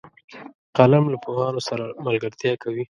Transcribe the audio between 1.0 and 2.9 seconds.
له پوهانو سره ملګرتیا کوي